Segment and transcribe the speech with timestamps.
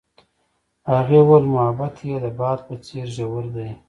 [0.93, 3.69] هغې وویل محبت یې د باد په څېر ژور دی.